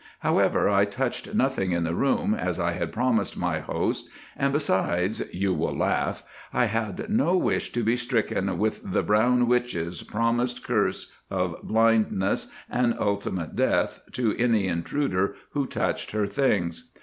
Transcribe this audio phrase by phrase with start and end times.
[0.21, 5.53] However, I touched nothing in the room, as I had promised my host, and besides—you
[5.53, 11.57] will laugh—I had no wish to be stricken with the "Brown Witch's" promised curse of
[11.61, 16.89] blindness and ultimate death to any intruder who touched her things.